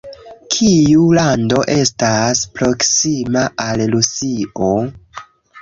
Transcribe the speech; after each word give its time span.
Kiu 0.53 1.03
lando 1.17 1.59
estas 1.75 2.41
proksima 2.57 3.47
al 3.67 3.85
Rusio? 3.93 4.73